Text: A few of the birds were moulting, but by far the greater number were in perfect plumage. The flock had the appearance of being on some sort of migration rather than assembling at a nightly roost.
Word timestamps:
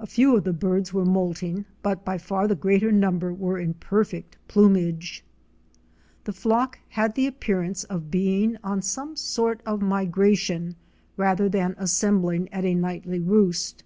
A 0.00 0.08
few 0.08 0.34
of 0.36 0.42
the 0.42 0.52
birds 0.52 0.92
were 0.92 1.04
moulting, 1.04 1.66
but 1.80 2.04
by 2.04 2.18
far 2.18 2.48
the 2.48 2.56
greater 2.56 2.90
number 2.90 3.32
were 3.32 3.60
in 3.60 3.74
perfect 3.74 4.36
plumage. 4.48 5.24
The 6.24 6.32
flock 6.32 6.80
had 6.88 7.14
the 7.14 7.28
appearance 7.28 7.84
of 7.84 8.10
being 8.10 8.56
on 8.64 8.82
some 8.82 9.14
sort 9.14 9.60
of 9.64 9.80
migration 9.82 10.74
rather 11.16 11.48
than 11.48 11.76
assembling 11.78 12.52
at 12.52 12.64
a 12.64 12.74
nightly 12.74 13.20
roost. 13.20 13.84